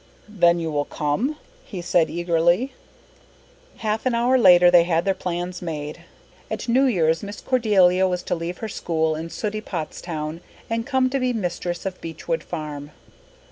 [0.27, 2.73] "Then you will come?" he said eagerly.
[3.85, 6.05] Half an hour later they had their plans made.
[6.49, 10.41] At New Year's Miss Cordelia was to leave her school and sooty Pottstown
[10.71, 12.89] and come to be mistress of Beechwood Farm.